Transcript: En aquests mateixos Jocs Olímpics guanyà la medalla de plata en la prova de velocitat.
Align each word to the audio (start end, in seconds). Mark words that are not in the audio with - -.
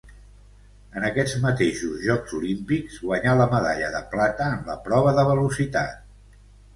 En 0.99 1.03
aquests 1.09 1.33
mateixos 1.41 1.99
Jocs 2.05 2.33
Olímpics 2.37 2.95
guanyà 3.09 3.35
la 3.41 3.47
medalla 3.51 3.91
de 3.97 4.01
plata 4.15 4.49
en 4.55 4.65
la 4.71 4.79
prova 4.89 5.13
de 5.21 5.27
velocitat. 5.29 6.01